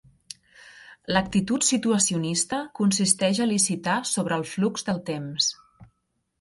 [1.15, 5.55] L'actitud situacionista consisteix a licitar sobre el flux del temps.